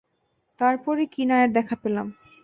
তারপরই 0.59 1.05
কিনাইয়ের 1.07 1.51
দেখা 1.53 1.75
পেলাম। 1.75 2.07